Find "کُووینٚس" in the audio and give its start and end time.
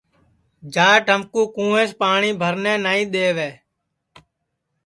1.53-1.91